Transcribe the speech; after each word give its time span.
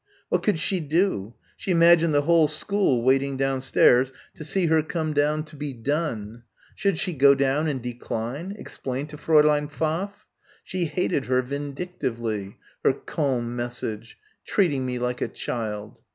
What 0.29 0.41
could 0.41 0.57
she 0.57 0.79
do? 0.79 1.35
She 1.55 1.69
imagined 1.69 2.11
the 2.11 2.23
whole 2.23 2.47
school 2.47 3.03
waiting 3.03 3.37
downstairs 3.37 4.11
to 4.33 4.43
see 4.43 4.65
her 4.65 4.81
come 4.81 5.13
down 5.13 5.43
to 5.43 5.55
be 5.55 5.73
done. 5.73 6.41
Should 6.73 6.97
she 6.97 7.13
go 7.13 7.35
down 7.35 7.67
and 7.67 7.83
decline, 7.83 8.55
explain 8.57 9.05
to 9.09 9.17
Fräulein 9.17 9.69
Pfaff. 9.69 10.25
She 10.63 10.85
hated 10.85 11.25
her 11.25 11.43
vindictively 11.43 12.57
her 12.83 12.93
"calm" 12.93 13.55
message 13.55 14.17
"treating 14.43 14.87
me 14.87 14.97
like 14.97 15.21
a 15.21 15.27
child." 15.27 16.01